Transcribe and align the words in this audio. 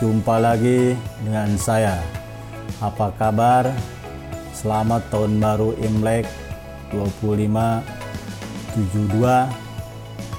Jumpa 0.00 0.40
lagi 0.40 0.96
dengan 1.20 1.60
saya. 1.60 2.00
Apa 2.80 3.12
kabar? 3.20 3.68
Selamat 4.56 5.04
tahun 5.12 5.36
baru 5.36 5.76
Imlek 5.76 6.24
2572. 6.88 8.80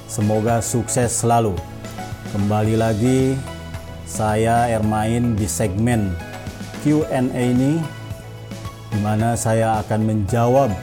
Semoga 0.10 0.66
sukses 0.66 1.14
selalu. 1.14 1.54
Kembali 2.34 2.74
lagi 2.74 3.38
saya 4.10 4.66
Ermain 4.66 5.38
di 5.38 5.46
segmen 5.46 6.10
Q&A 6.82 7.22
ini 7.30 7.78
di 8.90 8.98
mana 9.06 9.38
saya 9.38 9.78
akan 9.86 10.02
menjawab 10.10 10.74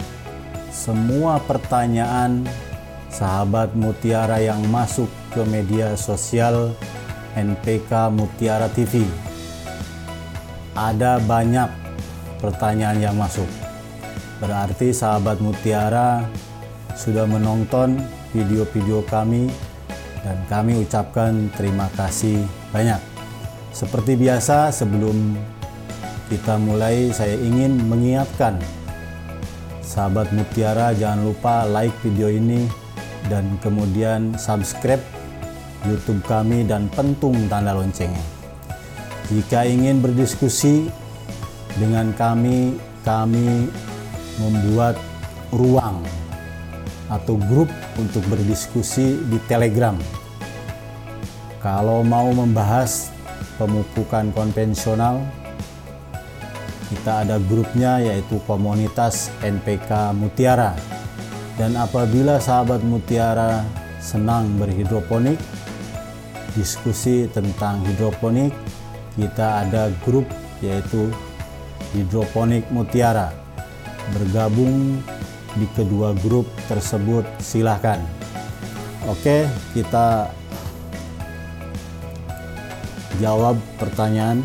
semua 0.70 1.42
pertanyaan 1.42 2.46
sahabat 3.10 3.74
Mutiara 3.74 4.38
yang 4.38 4.62
masuk 4.70 5.10
ke 5.34 5.42
media 5.50 5.98
sosial 5.98 6.78
NPK 7.38 8.10
Mutiara 8.10 8.66
TV. 8.66 9.06
Ada 10.74 11.22
banyak 11.22 11.70
pertanyaan 12.42 12.98
yang 12.98 13.14
masuk. 13.14 13.46
Berarti 14.42 14.90
sahabat 14.94 15.38
Mutiara 15.38 16.26
sudah 16.98 17.26
menonton 17.26 17.98
video-video 18.34 19.06
kami 19.06 19.50
dan 20.22 20.38
kami 20.50 20.82
ucapkan 20.82 21.50
terima 21.54 21.86
kasih 21.94 22.42
banyak. 22.74 22.98
Seperti 23.70 24.18
biasa 24.18 24.74
sebelum 24.74 25.38
kita 26.26 26.58
mulai 26.58 27.14
saya 27.14 27.38
ingin 27.38 27.78
mengingatkan 27.86 28.58
sahabat 29.80 30.28
Mutiara 30.36 30.92
jangan 30.92 31.24
lupa 31.24 31.64
like 31.64 31.94
video 32.04 32.28
ini 32.28 32.68
dan 33.32 33.58
kemudian 33.64 34.36
subscribe 34.36 35.00
YouTube 35.86 36.24
kami 36.26 36.66
dan 36.66 36.90
pentung 36.90 37.36
tanda 37.46 37.76
loncengnya. 37.76 38.24
Jika 39.28 39.68
ingin 39.68 40.00
berdiskusi 40.00 40.88
dengan 41.76 42.10
kami, 42.16 42.74
kami 43.04 43.68
membuat 44.40 44.96
ruang 45.52 46.00
atau 47.08 47.36
grup 47.36 47.68
untuk 47.96 48.24
berdiskusi 48.28 49.20
di 49.28 49.38
Telegram. 49.48 49.96
Kalau 51.58 52.00
mau 52.06 52.30
membahas 52.30 53.10
pemupukan 53.58 54.30
konvensional, 54.32 55.20
kita 56.88 57.26
ada 57.26 57.36
grupnya 57.36 58.00
yaitu 58.00 58.40
komunitas 58.48 59.28
NPK 59.44 60.16
Mutiara. 60.16 60.72
Dan 61.58 61.74
apabila 61.74 62.38
sahabat 62.38 62.80
Mutiara 62.86 63.66
senang 63.98 64.56
berhidroponik, 64.56 65.36
diskusi 66.58 67.30
tentang 67.30 67.86
hidroponik, 67.86 68.50
kita 69.14 69.62
ada 69.62 69.94
grup 70.02 70.26
yaitu 70.58 71.06
Hidroponik 71.94 72.66
Mutiara. 72.74 73.30
Bergabung 74.10 74.98
di 75.54 75.66
kedua 75.78 76.16
grup 76.18 76.50
tersebut 76.66 77.22
silahkan. 77.38 78.02
Oke, 79.06 79.46
kita 79.72 80.34
jawab 83.22 83.56
pertanyaan. 83.78 84.42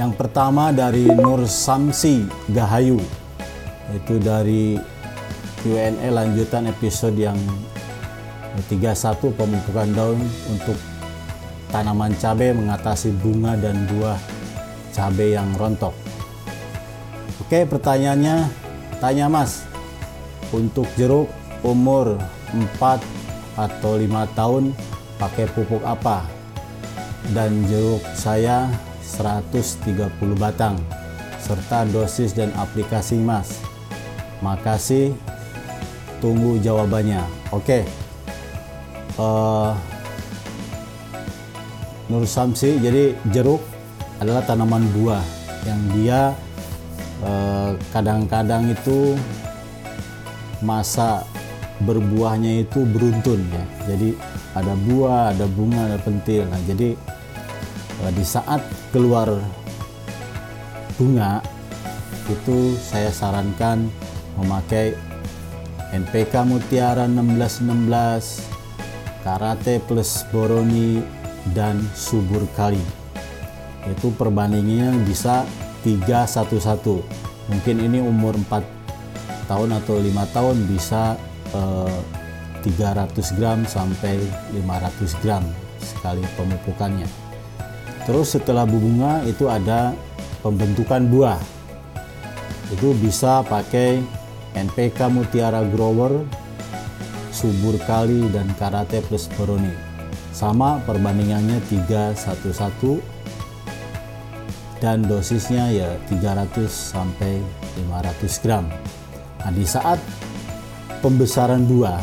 Yang 0.00 0.12
pertama 0.18 0.72
dari 0.72 1.04
Nur 1.04 1.44
Samsi 1.46 2.26
Gahayu, 2.50 2.98
itu 3.92 4.14
dari 4.18 4.80
Q&A 5.62 6.08
lanjutan 6.10 6.66
episode 6.66 7.14
yang 7.14 7.38
31 8.68 9.32
pemupukan 9.32 9.88
daun 9.96 10.20
untuk 10.50 10.76
tanaman 11.72 12.12
cabai 12.20 12.52
mengatasi 12.52 13.16
bunga 13.16 13.56
dan 13.56 13.88
buah 13.88 14.20
cabai 14.92 15.32
yang 15.32 15.48
rontok. 15.56 15.96
Oke, 17.40 17.64
pertanyaannya 17.64 18.48
tanya 19.00 19.26
Mas. 19.32 19.64
Untuk 20.52 20.84
jeruk 21.00 21.32
umur 21.64 22.20
4 22.52 23.00
atau 23.56 23.96
5 23.96 24.36
tahun 24.36 24.76
pakai 25.16 25.48
pupuk 25.56 25.80
apa? 25.80 26.28
Dan 27.32 27.64
jeruk 27.72 28.04
saya 28.12 28.68
130 29.00 30.12
batang 30.36 30.76
serta 31.40 31.88
dosis 31.88 32.36
dan 32.36 32.52
aplikasi 32.54 33.16
Mas. 33.16 33.58
Makasih. 34.44 35.16
Tunggu 36.20 36.60
jawabannya. 36.62 37.24
Oke. 37.50 38.01
Uh, 39.20 39.76
Nur 42.08 42.28
Samsi, 42.28 42.76
jadi 42.80 43.16
jeruk 43.32 43.60
adalah 44.20 44.44
tanaman 44.44 44.84
buah 44.92 45.24
yang 45.64 45.80
dia 45.96 46.20
kadang-kadang 47.94 48.68
uh, 48.68 48.74
itu 48.74 49.16
masa 50.60 51.22
berbuahnya 51.82 52.66
itu 52.66 52.86
beruntun 52.86 53.42
ya. 53.50 53.64
Jadi 53.94 54.14
ada 54.52 54.74
buah, 54.76 55.32
ada 55.34 55.46
bunga, 55.48 55.88
ada 55.88 55.98
pentil. 55.98 56.44
Nah, 56.46 56.60
jadi 56.68 56.94
uh, 58.04 58.12
di 58.12 58.24
saat 58.26 58.60
keluar 58.92 59.40
bunga 61.00 61.40
itu 62.30 62.78
saya 62.78 63.10
sarankan 63.10 63.90
memakai 64.38 64.94
NPK 65.92 66.46
Mutiara 66.46 67.04
1616, 67.08 68.51
Karate 69.22 69.78
plus 69.78 70.26
Boroni 70.34 70.98
dan 71.54 71.78
Subur 71.94 72.42
Kali. 72.58 72.82
Itu 73.86 74.14
perbandingannya 74.14 75.02
bisa 75.06 75.46
311. 75.86 77.02
Mungkin 77.50 77.76
ini 77.82 77.98
umur 77.98 78.38
4 78.38 78.62
tahun 79.50 79.70
atau 79.82 79.98
5 79.98 80.34
tahun 80.34 80.56
bisa 80.70 81.18
eh, 81.54 81.98
300 82.62 83.38
gram 83.38 83.66
sampai 83.66 84.22
500 84.54 85.22
gram 85.22 85.42
sekali 85.82 86.22
pemupukannya. 86.38 87.06
Terus 88.06 88.34
setelah 88.38 88.66
bunga 88.66 89.22
itu 89.26 89.50
ada 89.50 89.94
pembentukan 90.42 91.06
buah. 91.06 91.38
Itu 92.70 92.94
bisa 92.98 93.42
pakai 93.46 94.02
NPK 94.54 95.10
Mutiara 95.10 95.62
Grower, 95.66 96.22
Subur 97.32 97.80
Kali 97.88 98.28
dan 98.30 98.52
Karate 98.60 99.00
plus 99.02 99.26
Boroni. 99.34 99.72
Sama 100.36 100.78
perbandingannya 100.84 101.58
311 101.66 103.00
dan 104.78 105.02
dosisnya 105.08 105.72
ya 105.72 105.96
300 106.12 106.68
sampai 106.68 107.40
500 107.88 108.42
gram. 108.44 108.68
Nah, 109.40 109.50
di 109.50 109.64
saat 109.64 109.98
pembesaran 111.00 111.64
buah 111.64 112.00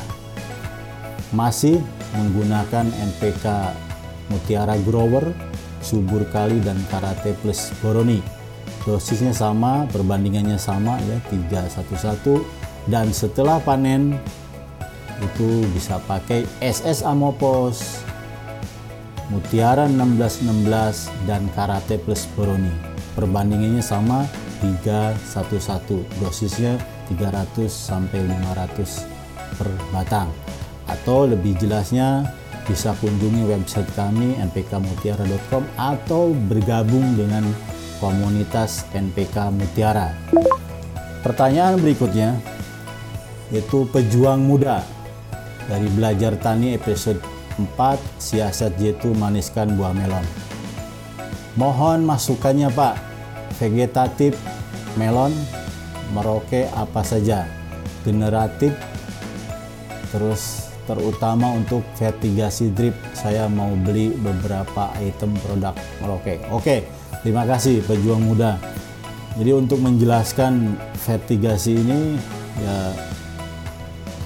masih 1.32 1.78
menggunakan 2.18 2.90
NPK 2.90 3.46
Mutiara 4.34 4.76
Grower, 4.82 5.30
Subur 5.80 6.26
Kali 6.34 6.58
dan 6.62 6.78
Karate 6.90 7.38
plus 7.40 7.70
Boroni 7.80 8.40
dosisnya 8.90 9.36
sama, 9.36 9.86
perbandingannya 9.92 10.58
sama 10.58 10.98
ya 11.06 11.18
311 11.30 12.42
dan 12.88 13.12
setelah 13.12 13.60
panen 13.62 14.18
itu 15.20 15.68
bisa 15.76 16.00
pakai 16.08 16.48
SS 16.64 17.04
Amopos, 17.04 18.04
Mutiara 19.30 19.86
1616 19.86 21.12
dan 21.30 21.46
Karate 21.54 22.02
Plus 22.02 22.26
Boroni. 22.34 22.74
Perbandingannya 23.14 23.84
sama 23.84 24.26
311. 24.64 26.02
Dosisnya 26.18 26.82
300 27.12 27.70
sampai 27.70 28.26
500 28.26 29.06
per 29.60 29.70
batang. 29.94 30.30
Atau 30.90 31.30
lebih 31.30 31.54
jelasnya 31.62 32.26
bisa 32.66 32.98
kunjungi 32.98 33.46
website 33.50 33.90
kami 33.94 34.34
npkmutiara.com 34.50 35.62
atau 35.78 36.34
bergabung 36.50 37.14
dengan 37.14 37.46
komunitas 38.02 38.90
NPK 38.94 39.54
Mutiara. 39.54 40.10
Pertanyaan 41.22 41.78
berikutnya 41.78 42.40
yaitu 43.50 43.86
pejuang 43.90 44.46
muda 44.46 44.86
dari 45.70 45.86
belajar 45.94 46.34
tani 46.42 46.74
episode 46.74 47.22
4 47.78 47.78
siasat 48.18 48.74
jitu 48.82 49.14
maniskan 49.14 49.78
buah 49.78 49.94
melon. 49.94 50.26
Mohon 51.54 52.10
masukannya 52.10 52.74
Pak. 52.74 52.96
Vegetatif 53.62 54.40
melon, 54.98 55.36
meroke 56.16 56.66
apa 56.74 57.06
saja. 57.06 57.46
Generatif 58.02 58.74
terus 60.10 60.72
terutama 60.90 61.54
untuk 61.54 61.86
vertigasi 61.94 62.74
drip 62.74 62.98
saya 63.14 63.46
mau 63.46 63.70
beli 63.78 64.10
beberapa 64.10 64.90
item 64.98 65.38
produk 65.46 65.76
meroke. 66.02 66.42
Oke, 66.50 66.90
terima 67.22 67.46
kasih 67.46 67.86
pejuang 67.86 68.26
muda. 68.26 68.58
Jadi 69.38 69.52
untuk 69.54 69.84
menjelaskan 69.84 70.80
vertigasi 71.06 71.78
ini 71.78 72.18
ya 72.58 72.76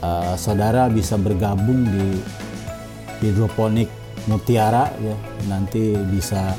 uh, 0.03 0.35
saudara 0.35 0.91
bisa 0.91 1.15
bergabung 1.15 1.87
di 1.87 2.19
hidroponik 3.23 3.87
mutiara 4.27 4.91
ya. 4.99 5.15
Nanti 5.47 5.95
bisa 6.11 6.51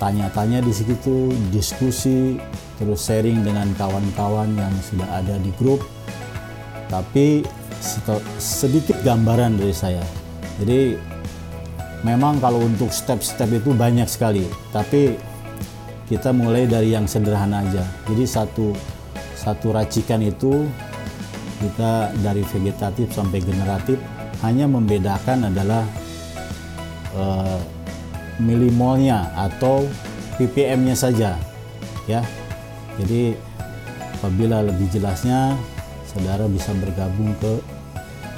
tanya-tanya 0.00 0.64
di 0.64 0.72
situ 0.72 1.28
diskusi 1.52 2.40
terus 2.80 3.04
sharing 3.04 3.44
dengan 3.44 3.68
kawan-kawan 3.76 4.56
yang 4.56 4.72
sudah 4.80 5.20
ada 5.20 5.36
di 5.36 5.52
grup. 5.60 5.84
Tapi 6.88 7.44
sedikit 8.40 8.96
gambaran 9.04 9.60
dari 9.60 9.72
saya. 9.76 10.04
Jadi 10.60 10.96
memang 12.04 12.40
kalau 12.40 12.64
untuk 12.64 12.92
step-step 12.92 13.48
itu 13.52 13.76
banyak 13.76 14.08
sekali 14.08 14.44
tapi 14.72 15.16
kita 16.08 16.32
mulai 16.34 16.66
dari 16.66 16.92
yang 16.92 17.06
sederhana 17.06 17.62
aja. 17.62 17.84
Jadi 18.10 18.24
satu 18.26 18.74
satu 19.38 19.72
racikan 19.72 20.20
itu 20.20 20.68
kita 21.60 22.16
dari 22.24 22.40
vegetatif 22.40 23.12
sampai 23.12 23.44
generatif 23.44 24.00
hanya 24.40 24.64
membedakan 24.64 25.52
adalah 25.52 25.84
uh, 27.12 27.60
milimolnya 28.40 29.28
atau 29.36 29.84
ppm-nya 30.40 30.96
saja 30.96 31.36
ya. 32.08 32.24
Jadi 32.96 33.36
apabila 34.20 34.64
lebih 34.64 34.88
jelasnya 34.88 35.56
saudara 36.08 36.48
bisa 36.48 36.72
bergabung 36.80 37.36
ke 37.36 37.52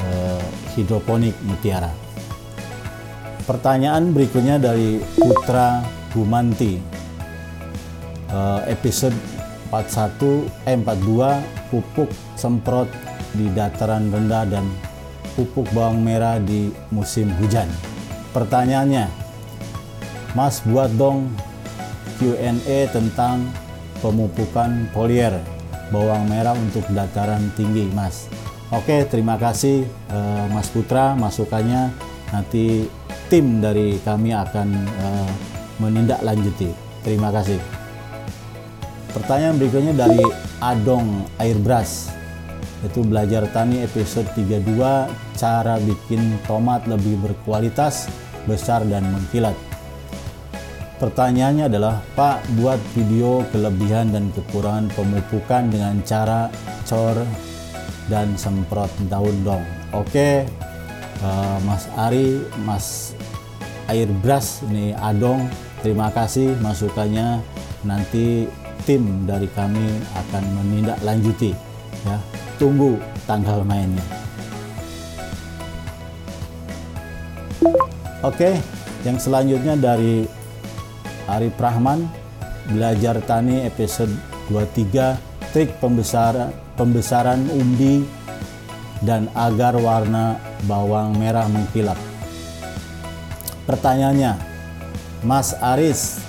uh, 0.02 0.44
hidroponik 0.74 1.34
mutiara. 1.46 1.90
Pertanyaan 3.42 4.14
berikutnya 4.14 4.58
dari 4.58 5.02
Putra 5.18 5.82
Bumanti 6.14 6.78
uh, 8.30 8.62
episode 8.66 9.14
41 9.72 10.68
eh 10.68 10.76
42 10.78 11.72
pupuk 11.72 12.10
semprot 12.36 13.11
di 13.32 13.48
dataran 13.52 14.12
rendah 14.12 14.44
dan 14.48 14.64
pupuk 15.34 15.68
bawang 15.72 16.04
merah 16.04 16.36
di 16.36 16.68
musim 16.92 17.32
hujan. 17.40 17.68
Pertanyaannya, 18.32 19.08
Mas 20.32 20.64
buat 20.64 20.88
dong 20.96 21.28
Q&A 22.16 22.88
tentang 22.88 23.44
pemupukan 24.00 24.88
foliar 24.96 25.36
bawang 25.92 26.24
merah 26.28 26.56
untuk 26.56 26.84
dataran 26.92 27.52
tinggi, 27.52 27.88
Mas. 27.92 28.28
Oke, 28.72 29.04
terima 29.04 29.36
kasih 29.36 29.84
uh, 30.08 30.48
Mas 30.48 30.72
Putra 30.72 31.12
masukannya. 31.12 31.92
Nanti 32.32 32.88
tim 33.28 33.60
dari 33.60 34.00
kami 34.00 34.32
akan 34.32 34.68
uh, 34.88 35.30
menindaklanjuti. 35.76 36.72
Terima 37.04 37.28
kasih. 37.28 37.60
Pertanyaan 39.12 39.60
berikutnya 39.60 39.92
dari 39.92 40.24
Adong 40.64 41.28
Airbrush 41.36 42.21
itu 42.82 43.06
belajar 43.06 43.46
tani 43.54 43.86
episode 43.86 44.26
32 44.34 44.74
cara 45.38 45.78
bikin 45.78 46.38
tomat 46.46 46.82
lebih 46.90 47.14
berkualitas, 47.22 48.10
besar 48.46 48.82
dan 48.90 49.06
mengkilat. 49.06 49.54
Pertanyaannya 50.98 51.66
adalah, 51.66 51.98
Pak, 52.14 52.58
buat 52.58 52.78
video 52.94 53.42
kelebihan 53.50 54.14
dan 54.14 54.30
kekurangan 54.34 54.86
pemupukan 54.94 55.66
dengan 55.66 55.98
cara 56.06 56.46
cor 56.86 57.18
dan 58.06 58.34
semprot 58.38 58.90
daun 59.10 59.34
dong. 59.42 59.66
Oke, 59.94 60.46
uh, 61.22 61.58
Mas 61.66 61.90
Ari, 61.98 62.46
Mas 62.62 62.86
Airbrush, 63.90 64.62
ini 64.70 64.94
Adong, 64.94 65.50
terima 65.82 66.10
kasih 66.14 66.54
masukannya. 66.62 67.42
Nanti 67.82 68.46
tim 68.86 69.26
dari 69.26 69.50
kami 69.50 69.98
akan 70.14 70.44
menindaklanjuti 70.58 71.50
ya 72.06 72.18
tunggu 72.62 72.94
tanggal 73.26 73.66
mainnya. 73.66 74.06
Oke, 78.22 78.54
yang 79.02 79.18
selanjutnya 79.18 79.74
dari 79.74 80.30
Arif 81.26 81.58
Rahman, 81.58 82.06
belajar 82.70 83.18
tani 83.26 83.66
episode 83.66 84.14
23, 84.46 85.18
trik 85.50 85.74
pembesaran 85.82 86.54
pembesaran 86.78 87.50
umbi 87.50 88.06
dan 89.02 89.26
agar 89.34 89.74
warna 89.74 90.38
bawang 90.62 91.18
merah 91.18 91.50
mengkilap. 91.50 91.98
Pertanyaannya, 93.66 94.38
Mas 95.26 95.50
Aris, 95.58 96.22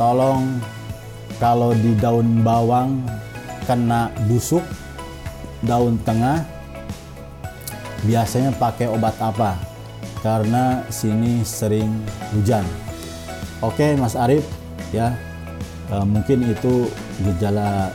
tolong 0.00 0.48
kalau 1.36 1.76
di 1.76 1.92
daun 2.00 2.40
bawang 2.40 3.04
kena 3.68 4.08
busuk 4.24 4.64
daun 5.64 5.96
tengah 6.04 6.44
biasanya 8.04 8.52
pakai 8.54 8.86
obat 8.92 9.16
apa? 9.18 9.56
Karena 10.20 10.84
sini 10.88 11.44
sering 11.44 11.90
hujan. 12.32 12.64
Oke, 13.64 13.96
Mas 13.96 14.16
Arif, 14.16 14.44
ya 14.92 15.16
e, 15.88 15.96
mungkin 16.04 16.44
itu 16.48 16.88
gejala 17.24 17.92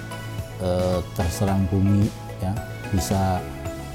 e, 0.62 0.70
terserang 1.14 1.66
bumi, 1.70 2.10
ya 2.42 2.54
bisa 2.90 3.42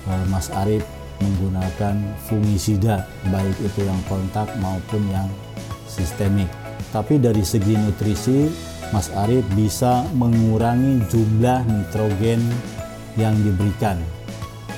e, 0.06 0.12
Mas 0.30 0.50
Arif 0.54 0.86
menggunakan 1.22 1.94
fungisida, 2.26 3.06
baik 3.30 3.54
itu 3.62 3.86
yang 3.86 3.98
kontak 4.10 4.50
maupun 4.58 5.02
yang 5.10 5.26
sistemik. 5.86 6.50
Tapi 6.90 7.18
dari 7.18 7.42
segi 7.42 7.74
nutrisi, 7.74 8.50
Mas 8.90 9.10
Arif 9.14 9.42
bisa 9.54 10.06
mengurangi 10.14 11.02
jumlah 11.10 11.66
nitrogen 11.66 12.42
yang 13.18 13.34
diberikan 13.42 13.98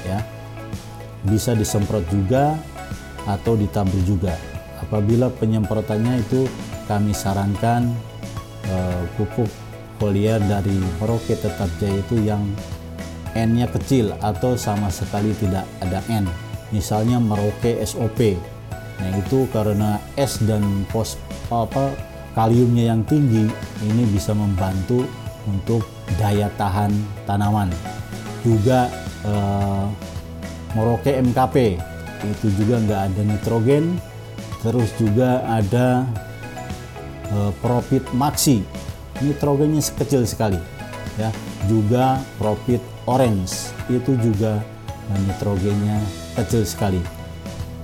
ya. 0.04 0.20
Bisa 1.26 1.58
disemprot 1.58 2.06
juga 2.06 2.54
atau 3.26 3.58
ditabur 3.58 3.98
juga. 4.06 4.38
Apabila 4.78 5.26
penyemprotannya 5.32 6.22
itu 6.22 6.46
kami 6.86 7.10
sarankan 7.10 7.90
uh, 8.70 9.02
pupuk 9.18 9.50
foliar 9.98 10.38
dari 10.44 10.76
Merauke 11.02 11.34
tetap 11.34 11.66
jaya 11.82 11.98
itu 11.98 12.22
yang 12.22 12.44
N-nya 13.36 13.68
kecil 13.68 14.16
atau 14.22 14.54
sama 14.56 14.88
sekali 14.88 15.34
tidak 15.36 15.66
ada 15.82 16.00
N. 16.06 16.24
Misalnya 16.70 17.18
Merauke 17.18 17.82
SOP 17.82 18.38
nah 18.96 19.12
itu 19.12 19.44
karena 19.52 20.00
S 20.16 20.40
dan 20.48 20.64
pos 20.88 21.20
apa 21.52 21.92
kaliumnya 22.32 22.96
yang 22.96 23.04
tinggi 23.04 23.44
ini 23.84 24.02
bisa 24.08 24.32
membantu 24.32 25.04
untuk 25.44 25.84
daya 26.16 26.48
tahan 26.56 26.90
tanaman 27.28 27.68
juga 28.46 28.86
uh, 29.26 29.90
Merauke 30.78 31.18
MKP 31.18 31.82
itu 32.22 32.46
juga 32.54 32.78
nggak 32.78 33.00
ada 33.10 33.22
nitrogen 33.26 33.98
terus 34.62 34.90
juga 34.94 35.42
ada 35.46 36.06
uh, 37.34 37.52
Profit 37.58 38.06
Maxi. 38.14 38.62
Nitrogennya 39.18 39.82
kecil 39.96 40.22
sekali 40.28 40.60
ya. 41.18 41.32
Juga 41.66 42.20
Profit 42.38 42.82
Orange. 43.08 43.74
Itu 43.90 44.14
juga 44.20 44.62
uh, 45.10 45.18
nitrogennya 45.26 45.98
kecil 46.38 46.62
sekali. 46.68 47.00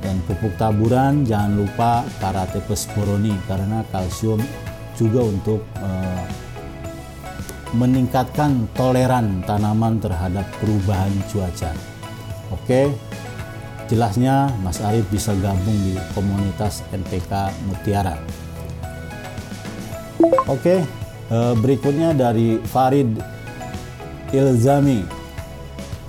Dan 0.02 0.18
pupuk 0.26 0.58
taburan 0.58 1.22
jangan 1.22 1.54
lupa 1.62 2.02
Karate 2.18 2.58
Plus 2.66 2.90
Boroni 2.90 3.32
karena 3.46 3.86
kalsium 3.94 4.42
juga 4.98 5.22
untuk 5.22 5.62
meningkatkan 7.72 8.68
toleran 8.76 9.40
tanaman 9.48 9.96
terhadap 9.96 10.44
perubahan 10.60 11.12
cuaca. 11.32 11.72
Oke, 12.52 12.92
jelasnya 13.88 14.52
Mas 14.60 14.80
Arif 14.84 15.08
bisa 15.08 15.32
gabung 15.40 15.76
di 15.80 15.96
komunitas 16.12 16.84
NPK 16.92 17.48
Mutiara. 17.64 18.16
Oke, 20.48 20.84
eh, 21.32 21.54
berikutnya 21.56 22.12
dari 22.12 22.60
Farid 22.60 23.16
Ilzami. 24.32 25.00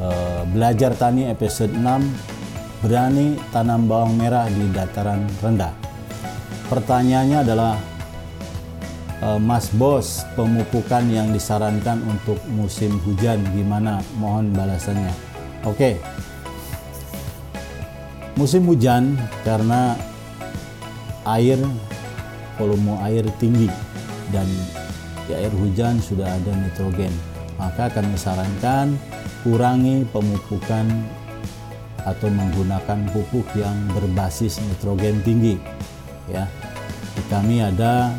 Eh, 0.03 0.41
belajar 0.51 0.91
tani 0.99 1.31
episode 1.31 1.71
6 1.71 2.03
berani 2.83 3.39
tanam 3.55 3.87
bawang 3.87 4.19
merah 4.19 4.51
di 4.51 4.67
dataran 4.75 5.23
rendah. 5.39 5.71
Pertanyaannya 6.67 7.39
adalah 7.39 7.79
Mas 9.39 9.71
Bos, 9.71 10.27
pemupukan 10.35 11.07
yang 11.07 11.31
disarankan 11.31 12.03
untuk 12.03 12.43
musim 12.51 12.99
hujan 13.07 13.39
gimana? 13.55 14.03
Mohon 14.19 14.51
balasannya. 14.51 15.15
Oke, 15.63 15.95
musim 18.33 18.65
hujan 18.65 19.13
karena 19.45 19.93
air 21.29 21.61
volume 22.57 22.97
air 23.05 23.25
tinggi 23.37 23.69
dan 24.33 24.49
di 25.29 25.37
air 25.37 25.53
hujan 25.53 26.01
sudah 26.01 26.27
ada 26.27 26.51
nitrogen 26.57 27.13
maka 27.61 27.87
kami 27.93 28.17
sarankan 28.17 28.97
kurangi 29.45 30.03
pemupukan 30.09 30.89
atau 32.03 32.27
menggunakan 32.27 33.07
pupuk 33.13 33.47
yang 33.55 33.77
berbasis 33.93 34.59
nitrogen 34.65 35.21
tinggi 35.21 35.55
ya 36.27 36.49
kami 37.29 37.61
ada 37.61 38.11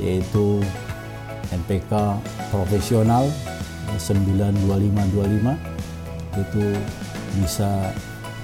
yaitu 0.00 0.64
NPK 1.52 1.92
profesional 2.50 3.28
92525 3.98 5.54
itu 6.38 6.64
bisa 7.42 7.90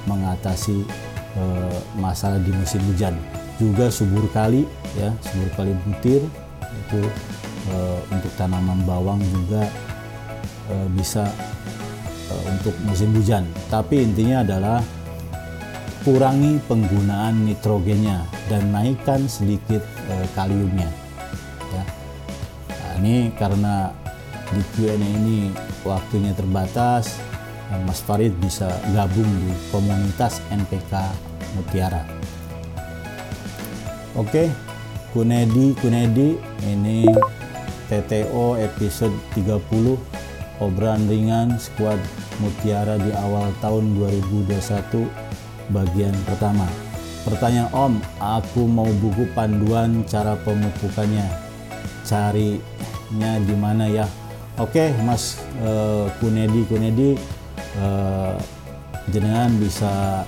mengatasi 0.07 0.83
e, 1.35 1.43
masalah 1.99 2.39
di 2.43 2.51
musim 2.55 2.83
hujan. 2.91 3.15
Juga 3.57 3.89
subur 3.89 4.29
kali 4.31 4.67
ya, 4.99 5.11
subur 5.23 5.49
kali 5.55 5.73
butir 5.87 6.23
itu 6.87 7.01
e, 7.71 7.77
untuk 8.11 8.33
tanaman 8.39 8.83
bawang 8.87 9.23
juga 9.31 9.71
e, 10.71 10.75
bisa 10.95 11.31
e, 12.31 12.35
untuk 12.51 12.75
musim 12.87 13.11
hujan. 13.15 13.47
Tapi 13.71 14.03
intinya 14.03 14.43
adalah 14.43 14.79
kurangi 16.07 16.63
penggunaan 16.71 17.47
nitrogennya 17.47 18.23
dan 18.47 18.71
naikkan 18.71 19.27
sedikit 19.27 19.83
e, 20.07 20.15
kaliumnya. 20.35 21.06
Ini 22.97 23.31
karena 23.37 23.93
di 24.53 24.63
Q&A 24.75 24.97
ini 24.97 25.53
waktunya 25.85 26.33
terbatas, 26.33 27.19
Mas 27.85 28.01
Farid 28.01 28.33
bisa 28.39 28.71
gabung 28.95 29.27
di 29.27 29.51
komunitas 29.75 30.39
NPK 30.55 30.93
Mutiara. 31.59 32.07
Oke, 34.17 34.49
Kunedi 35.13 35.77
Kunedi 35.77 36.41
ini 36.65 37.05
TTO 37.91 38.57
episode 38.57 39.13
30 39.35 39.97
obrolan 40.63 41.05
ringan 41.11 41.61
skuad 41.61 42.01
Mutiara 42.41 42.97
di 42.97 43.13
awal 43.13 43.53
tahun 43.61 43.97
2021 43.99 45.05
bagian 45.75 46.15
pertama. 46.25 46.69
Pertanyaan 47.27 47.71
Om, 47.75 47.95
aku 48.23 48.71
mau 48.71 48.87
buku 49.03 49.27
panduan 49.35 50.07
cara 50.07 50.39
pemupukannya. 50.47 51.27
Carinya 52.07 52.86
di 53.15 53.55
mana 53.55 53.87
ya? 53.87 54.03
Oke, 54.57 54.89
Mas 55.05 55.37
uh, 55.61 56.09
Kunedi 56.17 56.65
Kunedi 56.65 57.13
uh, 57.77 58.33
jenengan 59.13 59.53
bisa 59.61 60.25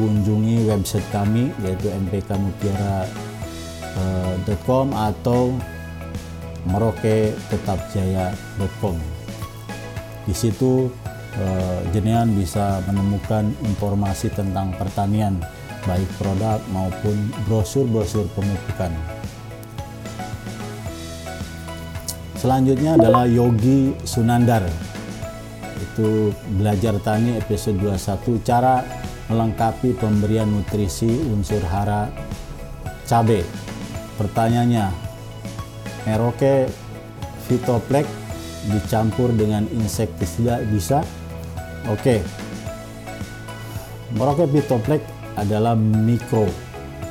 kunjungi 0.00 0.64
website 0.64 1.04
kami 1.12 1.52
yaitu 1.60 1.92
mpkmutiara.com 2.08 4.96
uh, 4.96 5.12
atau 5.12 5.52
meroketetapjaya.com. 6.72 8.96
Di 10.24 10.32
situ 10.32 10.88
uh, 11.36 11.80
jenengan 11.92 12.32
bisa 12.32 12.80
menemukan 12.88 13.52
informasi 13.68 14.32
tentang 14.32 14.72
pertanian 14.80 15.36
baik 15.84 16.08
produk 16.16 16.64
maupun 16.72 17.28
brosur-brosur 17.44 18.24
pemupukan. 18.36 19.19
Selanjutnya 22.40 22.96
adalah 22.96 23.28
Yogi 23.28 23.92
Sunandar 24.08 24.64
itu 25.76 26.32
belajar 26.56 26.96
tani 27.04 27.36
episode 27.36 27.76
21 27.76 28.40
cara 28.48 28.80
melengkapi 29.28 29.92
pemberian 29.92 30.48
nutrisi 30.48 31.20
unsur 31.28 31.60
hara 31.68 32.08
cabe. 33.04 33.44
Pertanyaannya, 34.16 34.88
Meroke 36.08 36.64
Phytoplax 37.44 38.08
dicampur 38.72 39.36
dengan 39.36 39.68
insektisida 39.76 40.64
bisa? 40.64 41.04
Oke. 41.92 42.24
Meroke 44.16 44.48
Phytoplax 44.48 45.04
adalah 45.36 45.76
mikro 45.76 46.48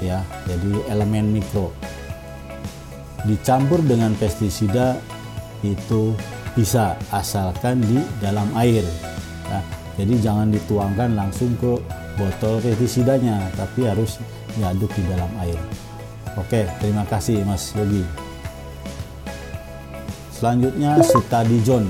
ya, 0.01 0.25
jadi 0.49 0.89
elemen 0.89 1.29
mikro. 1.29 1.69
Dicampur 3.29 3.85
dengan 3.85 4.17
pestisida 4.17 4.97
itu 5.63 6.15
bisa 6.55 6.95
asalkan 7.13 7.79
di 7.83 7.99
dalam 8.19 8.47
air. 8.57 8.83
Ya. 9.49 9.61
jadi 9.97 10.29
jangan 10.29 10.53
dituangkan 10.53 11.17
langsung 11.17 11.57
ke 11.57 11.81
botol 12.19 12.61
pestisidanya 12.61 13.49
tapi 13.57 13.89
harus 13.89 14.21
diaduk 14.53 14.91
di 14.93 15.03
dalam 15.09 15.31
air. 15.41 15.57
Oke 16.37 16.67
terima 16.77 17.03
kasih 17.07 17.41
mas 17.47 17.73
Yogi. 17.73 18.05
Selanjutnya 20.35 21.03
Sutadi 21.03 21.59
John 21.65 21.83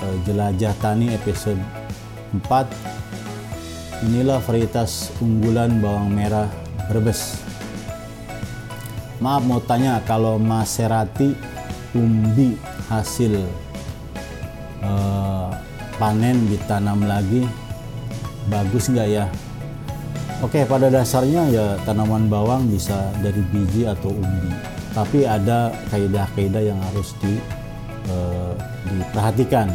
eh, 0.00 0.16
jelajah 0.24 0.72
tani 0.80 1.12
episode 1.12 1.60
4 2.32 4.08
inilah 4.08 4.40
varietas 4.44 5.12
unggulan 5.20 5.80
bawang 5.80 6.12
merah 6.12 6.48
Brebes. 6.88 7.40
Maaf 9.22 9.42
mau 9.48 9.62
tanya 9.62 10.04
kalau 10.04 10.36
Maserati 10.36 11.53
umbi 11.94 12.58
hasil 12.90 13.38
uh, 14.82 15.48
panen 15.96 16.50
ditanam 16.50 17.02
lagi 17.06 17.46
bagus 18.50 18.90
nggak 18.90 19.08
ya? 19.08 19.26
Oke 20.42 20.66
pada 20.66 20.90
dasarnya 20.90 21.48
ya 21.48 21.66
tanaman 21.86 22.28
bawang 22.28 22.68
bisa 22.68 23.14
dari 23.22 23.40
biji 23.54 23.86
atau 23.88 24.12
umbi 24.12 24.74
tapi 24.94 25.26
ada 25.26 25.74
kaidah-kaidah 25.90 26.62
yang 26.62 26.78
harus 26.90 27.18
di, 27.18 27.34
uh, 28.08 28.54
diperhatikan. 28.86 29.68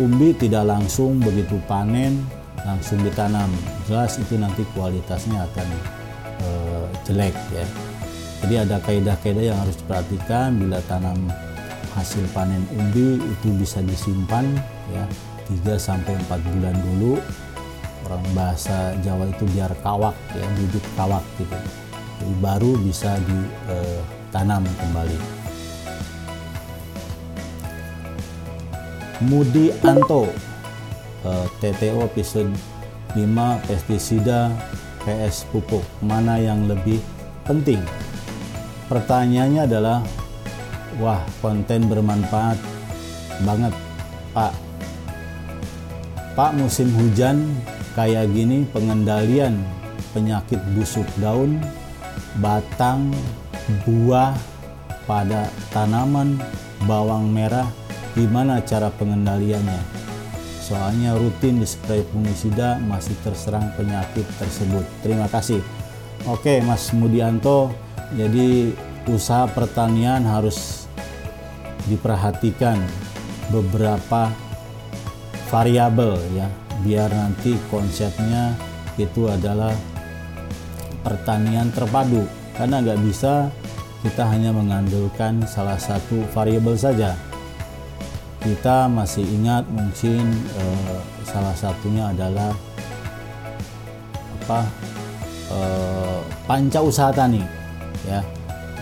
Umbi 0.00 0.32
tidak 0.36 0.64
langsung 0.64 1.20
begitu 1.20 1.60
panen 1.68 2.24
langsung 2.64 3.00
ditanam. 3.04 3.52
Jelas 3.84 4.16
itu 4.16 4.40
nanti 4.40 4.64
kualitasnya 4.72 5.44
akan 5.44 5.68
uh, 6.40 6.86
jelek 7.04 7.36
ya. 7.52 7.66
Jadi 8.44 8.54
ada 8.56 8.76
kaidah-kaidah 8.80 9.44
yang 9.44 9.58
harus 9.60 9.76
diperhatikan 9.76 10.56
bila 10.56 10.80
tanam 10.88 11.28
hasil 11.96 12.28
panen 12.36 12.60
umbi 12.76 13.16
itu 13.16 13.48
bisa 13.56 13.80
disimpan 13.80 14.44
ya 14.92 15.08
3 15.48 15.80
sampai 15.80 16.12
4 16.28 16.52
bulan 16.52 16.76
dulu. 16.92 17.16
Orang 18.06 18.22
bahasa 18.38 18.94
Jawa 19.02 19.26
itu 19.26 19.42
biar 19.50 19.72
kawak 19.82 20.14
ya 20.36 20.46
bibit 20.54 20.84
kawak 20.94 21.24
gitu. 21.40 21.56
Jadi 22.22 22.34
baru 22.38 22.78
bisa 22.78 23.18
ditanam 23.26 24.62
eh, 24.62 24.76
kembali. 24.78 25.18
Mudi 29.26 29.72
Anto 29.82 30.28
eh, 31.24 31.46
TTO 31.58 32.04
episode 32.06 32.52
5 33.16 33.66
pestisida 33.66 34.52
PS 35.02 35.48
pupuk. 35.50 35.82
Mana 36.04 36.38
yang 36.38 36.68
lebih 36.68 37.00
penting? 37.48 37.80
Pertanyaannya 38.86 39.66
adalah 39.66 39.98
wah 41.00 41.20
konten 41.44 41.88
bermanfaat 41.88 42.56
banget 43.44 43.74
pak. 44.32 44.52
Pak 46.36 46.52
musim 46.52 46.92
hujan 47.00 47.56
kayak 47.96 48.28
gini 48.32 48.68
pengendalian 48.68 49.56
penyakit 50.12 50.60
busuk 50.76 51.08
daun 51.16 51.60
batang 52.40 53.08
buah 53.88 54.36
pada 55.08 55.48
tanaman 55.72 56.36
bawang 56.84 57.32
merah 57.32 57.68
gimana 58.12 58.60
cara 58.64 58.92
pengendaliannya? 58.92 59.80
Soalnya 60.60 61.14
rutin 61.14 61.62
di 61.62 61.68
fungisida 62.10 62.76
masih 62.82 63.14
terserang 63.22 63.70
penyakit 63.78 64.26
tersebut. 64.34 64.82
Terima 64.98 65.30
kasih. 65.30 65.62
Oke 66.26 66.58
Mas 66.58 66.90
Mudianto 66.90 67.70
jadi 68.18 68.74
usaha 69.06 69.46
pertanian 69.46 70.26
harus 70.26 70.85
diperhatikan 71.86 72.78
beberapa 73.50 74.30
variabel 75.46 76.18
ya 76.34 76.50
biar 76.82 77.08
nanti 77.08 77.56
konsepnya 77.72 78.52
itu 79.00 79.28
adalah 79.28 79.72
pertanian 81.06 81.70
terpadu. 81.70 82.26
Karena 82.56 82.82
nggak 82.82 83.00
bisa 83.04 83.52
kita 84.02 84.26
hanya 84.26 84.50
mengandalkan 84.50 85.44
salah 85.46 85.78
satu 85.78 86.24
variabel 86.32 86.74
saja. 86.74 87.14
Kita 88.40 88.86
masih 88.90 89.22
ingat 89.26 89.66
mungkin 89.70 90.24
eh, 90.58 91.00
salah 91.26 91.54
satunya 91.54 92.10
adalah 92.10 92.54
apa 94.42 94.60
eh, 95.52 96.20
panca 96.46 96.80
usaha 96.82 97.10
tani 97.12 97.42
ya. 98.08 98.20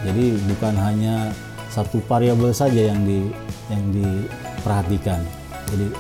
Jadi 0.05 0.37
bukan 0.53 0.75
hanya 0.77 1.33
satu 1.75 1.99
variabel 2.07 2.55
saja 2.55 2.95
yang 2.95 3.03
di 3.03 3.27
yang 3.67 3.83
diperhatikan. 3.91 5.19
Jadi 5.75 5.91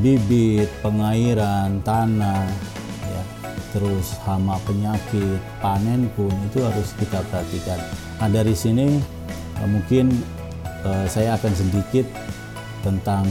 bibit 0.00 0.70
pengairan 0.80 1.84
tanah 1.84 2.48
ya 3.04 3.22
terus 3.76 4.16
hama 4.24 4.56
penyakit 4.64 5.36
panen 5.60 6.08
pun 6.16 6.32
itu 6.48 6.64
harus 6.64 6.96
kita 6.96 7.20
perhatikan. 7.28 7.76
Nah 8.24 8.28
dari 8.32 8.56
sini 8.56 8.96
eh, 9.60 9.68
mungkin 9.68 10.08
eh, 10.88 11.06
saya 11.12 11.36
akan 11.36 11.52
sedikit 11.52 12.08
tentang 12.80 13.28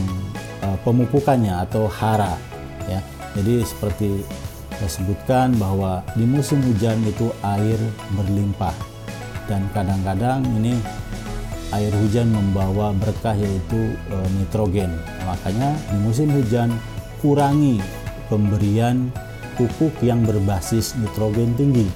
eh, 0.62 0.78
pemupukannya 0.86 1.66
atau 1.66 1.90
hara 1.90 2.38
ya. 2.86 3.02
Jadi 3.34 3.66
seperti 3.66 4.22
saya 4.78 4.90
sebutkan 5.02 5.58
bahwa 5.58 6.06
di 6.14 6.22
musim 6.22 6.62
hujan 6.62 7.02
itu 7.02 7.34
air 7.42 7.78
berlimpah. 8.14 8.74
Dan 9.50 9.64
kadang-kadang 9.72 10.44
ini 10.60 10.76
air 11.74 11.92
hujan 11.92 12.32
membawa 12.32 12.92
berkah 12.96 13.36
yaitu 13.36 13.96
e, 14.08 14.16
nitrogen. 14.40 14.92
Makanya 15.28 15.76
di 15.92 15.98
musim 16.00 16.32
hujan 16.32 16.72
kurangi 17.20 17.82
pemberian 18.28 19.12
pupuk 19.58 19.92
yang 20.04 20.22
berbasis 20.22 20.94
nitrogen 20.96 21.52
tinggi 21.58 21.88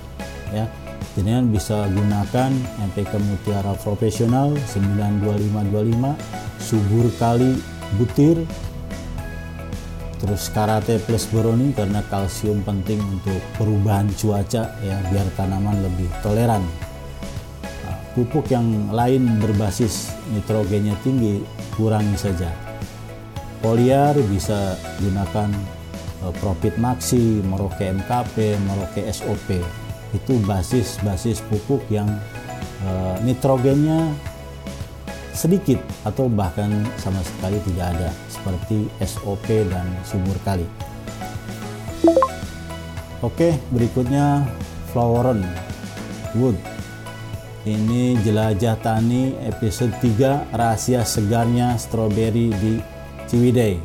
ya. 0.50 0.66
Jadi 1.12 1.44
bisa 1.52 1.84
gunakan 1.92 2.50
NPK 2.88 3.12
Mutiara 3.20 3.76
Profesional 3.76 4.56
92525 4.72 6.16
subur 6.56 7.06
kali 7.20 7.52
butir 8.00 8.40
terus 10.22 10.48
karate 10.54 11.02
plus 11.02 11.26
boroni 11.34 11.74
karena 11.74 11.98
kalsium 12.06 12.62
penting 12.62 13.02
untuk 13.02 13.42
perubahan 13.58 14.06
cuaca 14.14 14.70
ya 14.80 14.96
biar 15.10 15.26
tanaman 15.34 15.82
lebih 15.82 16.06
toleran 16.22 16.62
pupuk 18.12 18.48
yang 18.52 18.92
lain 18.92 19.40
berbasis 19.40 20.12
nitrogennya 20.32 20.96
tinggi 21.00 21.40
kurangi 21.76 22.16
saja 22.16 22.52
poliar 23.64 24.16
bisa 24.28 24.76
gunakan 25.00 25.48
uh, 26.24 26.32
profit 26.40 26.76
maxi 26.76 27.40
merauke 27.44 27.88
mkp 27.88 28.34
merauke 28.68 29.02
sop 29.12 29.48
itu 30.12 30.32
basis-basis 30.44 31.40
pupuk 31.48 31.80
yang 31.88 32.08
uh, 32.84 33.16
nitrogennya 33.24 34.12
sedikit 35.32 35.80
atau 36.04 36.28
bahkan 36.28 36.84
sama 37.00 37.24
sekali 37.24 37.56
tidak 37.72 37.96
ada 37.96 38.10
seperti 38.28 38.86
SOP 39.00 39.46
dan 39.72 39.88
sumur 40.04 40.36
kali. 40.44 40.68
Oke, 43.22 43.54
berikutnya 43.70 44.44
Floweron 44.92 45.40
Wood. 46.36 46.71
Ini 47.62 48.18
jelajah 48.26 48.74
tani 48.82 49.38
episode 49.46 49.94
3 50.02 50.50
rahasia 50.50 51.06
segarnya 51.06 51.78
stroberi 51.78 52.50
di 52.50 52.82
Ciwidey. 53.30 53.78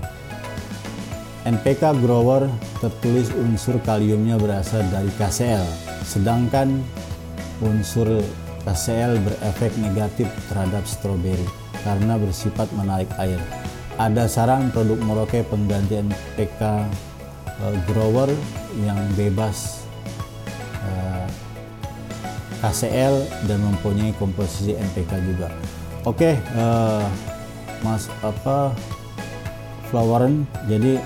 NPK 1.45 2.01
grower 2.01 2.49
tertulis 2.81 3.29
unsur 3.37 3.77
kaliumnya 3.85 4.41
berasal 4.41 4.81
dari 4.89 5.13
KCl, 5.15 5.63
sedangkan 6.01 6.81
unsur 7.61 8.19
KCl 8.65 9.21
berefek 9.21 9.71
negatif 9.77 10.27
terhadap 10.49 10.83
stroberi 10.89 11.45
karena 11.85 12.17
bersifat 12.17 12.67
menarik 12.73 13.07
air 13.21 13.39
ada 13.97 14.29
saran 14.29 14.69
produk 14.69 14.97
Merauke 15.01 15.41
penggantian 15.49 16.13
PK 16.37 16.61
uh, 16.61 16.81
eh, 17.65 17.77
grower 17.89 18.29
yang 18.85 18.97
bebas 19.17 19.86
KCl 22.67 23.47
dan 23.47 23.63
mempunyai 23.63 24.11
komposisi 24.19 24.75
NPK 24.75 25.11
juga. 25.23 25.47
Oke, 26.03 26.35
okay, 26.35 26.35
uh, 26.59 26.99
eh, 26.99 27.05
Mas 27.79 28.11
apa 28.19 28.75
Floweren 29.87 30.43
jadi 30.67 30.99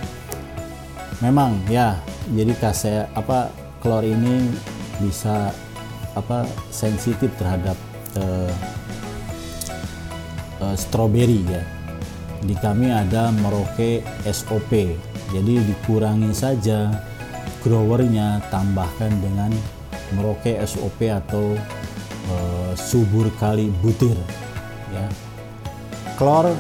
memang 1.22 1.54
ya 1.70 2.02
jadi 2.34 2.58
KCl 2.58 3.14
apa 3.14 3.54
klor 3.78 4.02
ini 4.02 4.50
bisa 4.98 5.54
apa 6.18 6.50
sensitif 6.74 7.30
terhadap 7.38 7.78
uh, 8.18 8.54
uh, 10.66 10.76
stroberi 10.76 11.46
ya 11.46 11.62
di 12.42 12.58
kami 12.58 12.90
ada 12.90 13.30
Merauke 13.30 14.02
SOP 14.26 14.98
jadi 15.30 15.54
dikurangi 15.62 16.34
saja 16.34 16.90
growernya 17.62 18.42
tambahkan 18.50 19.14
dengan 19.22 19.54
Merauke 20.16 20.60
SOP 20.66 21.08
atau 21.08 21.56
e, 22.28 22.36
subur 22.76 23.32
kali 23.40 23.72
butir 23.80 24.16
ya 24.92 25.06
klor 26.20 26.52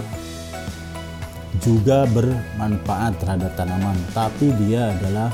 juga 1.61 2.09
bermanfaat 2.09 3.21
terhadap 3.21 3.53
tanaman 3.59 3.97
tapi 4.15 4.49
dia 4.65 4.95
adalah 4.95 5.29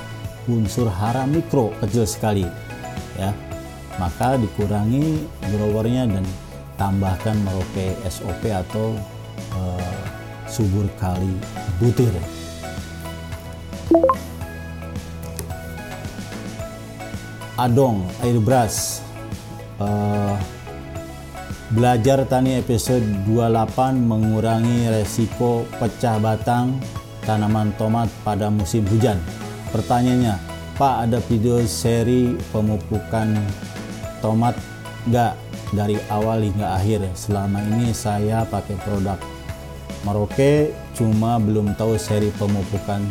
unsur 0.50 0.90
hara 0.90 1.24
mikro 1.30 1.72
kecil 1.80 2.04
sekali 2.04 2.46
ya 3.16 3.32
maka 3.98 4.38
dikurangi 4.38 5.26
growernya 5.50 6.06
dan 6.06 6.26
tambahkan 6.78 7.34
Merauke 7.42 7.98
SOP 8.06 8.46
atau 8.46 8.94
e, 9.58 9.62
subur 10.48 10.88
kali 11.02 11.34
butir. 11.82 12.14
Adong 17.58 18.06
air 18.22 18.38
beras 18.38 19.02
uh, 19.82 20.38
belajar 21.74 22.22
tani 22.30 22.62
episode 22.62 23.02
28 23.26 23.98
mengurangi 23.98 24.86
resiko 24.94 25.66
pecah 25.82 26.22
batang 26.22 26.78
tanaman 27.26 27.74
tomat 27.82 28.14
pada 28.22 28.54
musim 28.54 28.86
hujan. 28.94 29.18
Pertanyaannya, 29.74 30.38
Pak 30.78 31.10
ada 31.10 31.18
video 31.26 31.58
seri 31.66 32.38
pemupukan 32.54 33.34
tomat 34.22 34.54
nggak 35.10 35.34
dari 35.74 35.98
awal 36.14 36.46
hingga 36.46 36.78
akhir? 36.78 37.10
Selama 37.18 37.58
ini 37.74 37.90
saya 37.90 38.46
pakai 38.46 38.78
produk 38.86 39.18
Merauke 40.06 40.78
cuma 40.94 41.42
belum 41.42 41.74
tahu 41.74 41.98
seri 41.98 42.30
pemupukan 42.38 43.02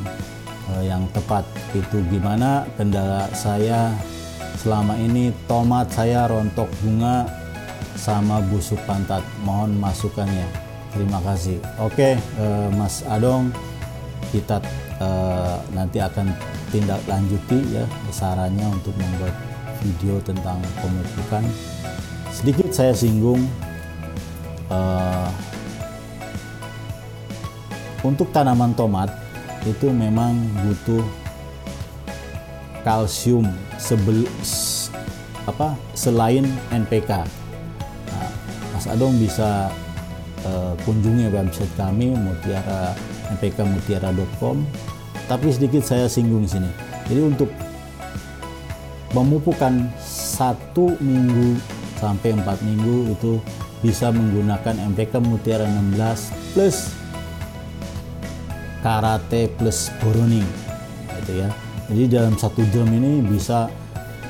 uh, 0.70 0.82
yang 0.86 1.02
tepat 1.10 1.42
itu 1.74 1.98
gimana 2.14 2.62
kendala 2.78 3.26
saya 3.34 3.90
selama 4.56 4.96
ini 4.96 5.30
tomat 5.46 5.92
saya 5.92 6.26
rontok 6.26 6.68
bunga 6.80 7.28
sama 7.96 8.40
busuk 8.44 8.80
pantat. 8.88 9.24
Mohon 9.44 9.78
masukannya. 9.80 10.48
Terima 10.92 11.20
kasih. 11.20 11.60
Oke 11.80 12.16
uh, 12.40 12.68
Mas 12.72 13.04
Adong 13.04 13.52
kita 14.32 14.58
uh, 14.98 15.60
nanti 15.76 16.00
akan 16.00 16.32
tindak 16.72 16.98
lanjuti 17.06 17.62
ya 17.72 17.84
sarannya 18.10 18.66
untuk 18.68 18.96
membuat 18.96 19.34
video 19.84 20.18
tentang 20.24 20.58
pemupukan. 20.80 21.44
Sedikit 22.32 22.72
saya 22.72 22.96
singgung 22.96 23.44
uh, 24.72 25.28
untuk 28.04 28.28
tanaman 28.32 28.72
tomat 28.72 29.12
itu 29.66 29.90
memang 29.90 30.36
butuh 30.62 31.25
kalsium 32.86 33.50
sebel 33.82 34.22
apa 35.50 35.74
selain 35.98 36.46
NPK. 36.70 37.26
Nah, 38.06 38.30
Mas 38.70 38.86
Adong 38.86 39.18
bisa 39.18 39.74
uh, 40.46 40.78
kunjungi 40.86 41.26
website 41.34 41.74
kami 41.74 42.14
mutiara 42.14 42.94
npk 43.34 43.58
mutiara.com. 43.66 44.62
Tapi 45.26 45.50
sedikit 45.50 45.82
saya 45.82 46.06
singgung 46.06 46.46
sini. 46.46 46.70
Jadi 47.10 47.20
untuk 47.26 47.50
memupukan 49.10 49.90
satu 50.06 50.94
minggu 51.02 51.58
sampai 51.98 52.38
empat 52.38 52.62
minggu 52.62 53.10
itu 53.10 53.42
bisa 53.82 54.14
menggunakan 54.14 54.78
MPK 54.94 55.18
Mutiara 55.22 55.66
16 55.66 56.54
plus 56.54 56.94
karate 58.84 59.50
plus 59.56 59.90
boroni 59.98 60.44
gitu 61.22 61.42
ya 61.42 61.65
jadi 61.90 62.04
dalam 62.20 62.34
satu 62.34 62.62
drum 62.74 62.90
ini 62.90 63.22
bisa 63.22 63.70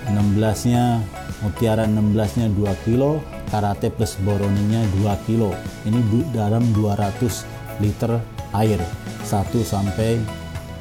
16 0.09 0.71
nya 0.71 1.01
mutiara 1.41 1.89
16 1.89 2.39
nya 2.39 2.47
2 2.53 2.85
kilo 2.85 3.21
karate 3.49 3.89
plus 3.91 4.19
boroninya 4.23 4.83
2 5.03 5.27
kilo 5.27 5.55
ini 5.89 5.99
dalam 6.31 6.63
200 6.75 7.81
liter 7.83 8.21
air 8.55 8.81
1 9.25 9.31
sampai 9.63 10.21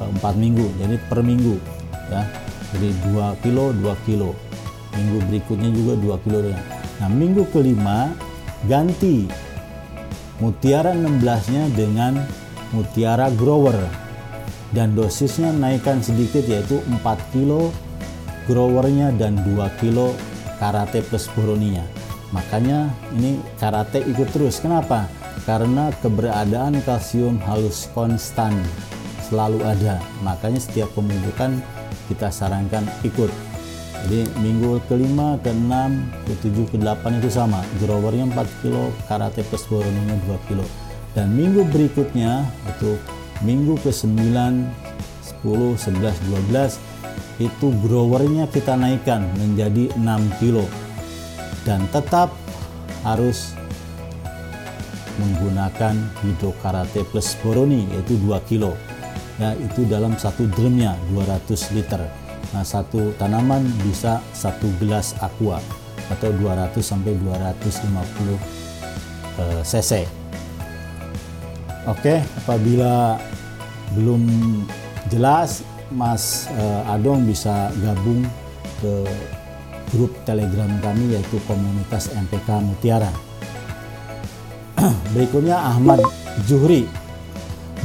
4 0.00 0.20
eh, 0.20 0.34
minggu 0.36 0.66
jadi 0.80 0.96
per 1.08 1.20
minggu 1.24 1.56
ya 2.12 2.22
Jadi 2.74 2.90
2 3.14 3.42
kilo 3.46 3.70
2 3.72 4.06
kilo. 4.08 4.30
Minggu 4.96 5.18
berikutnya 5.28 5.70
juga 5.70 5.94
2 6.18 6.24
kilo. 6.24 6.38
Nah 7.00 7.08
minggu 7.08 7.46
kelima 7.52 8.10
ganti 8.66 9.28
mutiara 10.42 10.92
16-nya 10.92 11.72
dengan 11.72 12.20
mutiara 12.74 13.30
grower 13.32 13.76
dan 14.74 14.98
dosisnya 14.98 15.54
naikkan 15.54 16.02
sedikit 16.02 16.42
yaitu 16.46 16.82
4 17.02 17.34
kilo 17.34 17.70
growernya 18.46 19.14
dan 19.14 19.38
2 19.42 19.80
kilo 19.82 20.14
karate 20.58 21.02
plus 21.04 21.28
boroninya. 21.34 21.84
Makanya 22.34 22.90
ini 23.14 23.38
karate 23.62 24.02
ikut 24.02 24.32
terus. 24.34 24.58
Kenapa? 24.58 25.06
Karena 25.46 25.94
keberadaan 26.02 26.82
kalsium 26.82 27.38
halus 27.46 27.86
konstan 27.94 28.56
selalu 29.30 29.62
ada. 29.62 30.02
Makanya 30.26 30.58
setiap 30.58 30.90
pemupukan 30.94 31.62
kita 32.10 32.30
sarankan 32.30 32.86
ikut. 33.06 33.30
Jadi 34.06 34.28
minggu 34.38 34.78
kelima, 34.86 35.34
keenam, 35.42 36.06
ketujuh, 36.30 36.70
kedelapan 36.70 37.18
itu 37.18 37.30
sama. 37.30 37.62
Growernya 37.82 38.30
4 38.30 38.62
kilo, 38.62 38.94
karate 39.10 39.42
plus 39.46 39.66
boroninya 39.66 40.14
2 40.30 40.48
kilo. 40.50 40.66
Dan 41.16 41.32
minggu 41.32 41.64
berikutnya 41.72 42.44
itu 42.76 42.94
minggu 43.44 43.76
ke-9, 43.84 44.32
10, 45.44 45.76
11, 45.76 46.14
12 46.52 46.80
itu 47.36 47.66
growernya 47.84 48.48
kita 48.48 48.72
naikkan 48.76 49.28
menjadi 49.36 49.92
6 49.98 50.40
kilo. 50.40 50.64
Dan 51.68 51.84
tetap 51.92 52.32
harus 53.04 53.52
menggunakan 55.16 55.96
hidro 56.24 56.52
karate 56.60 57.04
plus 57.08 57.36
boroni 57.40 57.84
yaitu 57.92 58.16
2 58.24 58.40
kilo. 58.48 58.72
Ya, 59.36 59.52
itu 59.52 59.84
dalam 59.84 60.16
satu 60.16 60.48
drumnya 60.48 60.96
200 61.12 61.76
liter. 61.76 62.00
Nah, 62.56 62.64
satu 62.64 63.12
tanaman 63.20 63.68
bisa 63.84 64.24
satu 64.32 64.64
gelas 64.80 65.12
aqua 65.20 65.60
atau 66.08 66.30
200 66.32 66.80
sampai 66.80 67.18
250 67.20 68.38
eh, 69.36 69.60
cc. 69.60 70.15
Oke, 71.86 72.18
apabila 72.42 73.14
belum 73.94 74.26
jelas, 75.06 75.62
Mas 75.94 76.50
eh, 76.50 76.90
Adong 76.90 77.22
bisa 77.30 77.70
gabung 77.78 78.26
ke 78.82 79.06
grup 79.94 80.10
Telegram 80.26 80.66
kami 80.82 81.14
yaitu 81.14 81.38
komunitas 81.46 82.10
MPK 82.10 82.48
Mutiara. 82.58 83.12
Berikutnya 85.14 85.62
Ahmad 85.62 86.02
Juhri 86.50 86.90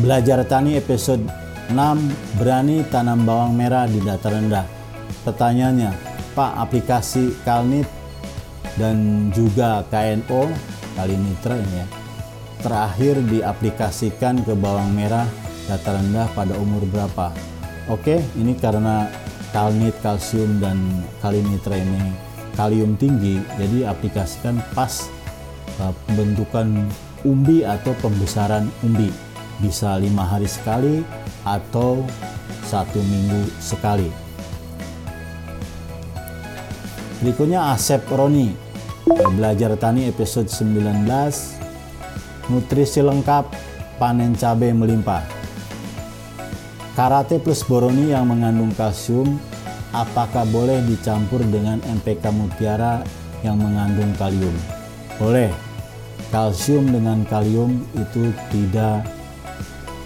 belajar 0.01 0.41
tani 0.49 0.81
episode 0.81 1.21
6. 1.69 2.41
Berani 2.41 2.81
tanam 2.89 3.21
bawang 3.21 3.53
merah 3.53 3.85
di 3.85 4.01
dataran 4.01 4.49
rendah. 4.49 4.65
Pertanyaannya, 5.21 5.93
Pak, 6.33 6.51
aplikasi 6.57 7.37
Kalnit 7.45 7.85
dan 8.81 9.29
juga 9.29 9.85
KNO, 9.93 10.49
Kalinitra 10.97 11.53
ini 11.61 11.75
ya, 11.77 11.85
terakhir 12.61 13.17
diaplikasikan 13.25 14.45
ke 14.45 14.53
bawang 14.53 14.93
merah 14.93 15.25
dataran 15.65 16.05
rendah 16.07 16.29
pada 16.37 16.53
umur 16.61 16.85
berapa? 16.87 17.33
Oke, 17.89 18.21
ini 18.37 18.55
karena 18.55 19.09
Kalnit, 19.51 19.99
kalsium, 19.99 20.63
dan 20.63 20.79
Kalinitra 21.19 21.75
ini 21.75 22.15
kalium 22.55 22.95
tinggi, 22.95 23.43
jadi 23.59 23.91
aplikasikan 23.91 24.63
pas 24.71 25.11
uh, 25.83 25.91
pembentukan 26.07 26.87
umbi 27.27 27.67
atau 27.67 27.91
pembesaran 27.99 28.71
umbi 28.79 29.11
bisa 29.59 29.99
lima 29.99 30.23
hari 30.23 30.47
sekali 30.47 31.03
atau 31.43 32.01
satu 32.65 32.99
minggu 33.03 33.51
sekali. 33.59 34.07
Berikutnya 37.21 37.75
Asep 37.75 38.01
Roni, 38.09 38.49
belajar 39.37 39.77
tani 39.77 40.09
episode 40.09 40.49
19, 40.49 41.60
nutrisi 42.51 42.99
lengkap, 42.99 43.47
panen 43.95 44.35
cabai 44.35 44.75
melimpah. 44.75 45.23
Karate 46.91 47.39
plus 47.39 47.63
boroni 47.63 48.11
yang 48.11 48.27
mengandung 48.27 48.75
kalsium, 48.75 49.39
apakah 49.95 50.43
boleh 50.51 50.83
dicampur 50.83 51.39
dengan 51.47 51.79
NPK 51.87 52.35
Mutiara 52.35 52.99
yang 53.47 53.55
mengandung 53.55 54.11
kalium? 54.19 54.53
Boleh. 55.15 55.47
Kalsium 56.31 56.91
dengan 56.91 57.23
kalium 57.27 57.83
itu 57.95 58.31
tidak 58.51 59.03